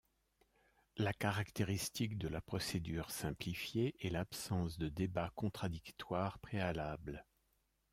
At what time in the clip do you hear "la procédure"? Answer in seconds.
2.27-3.11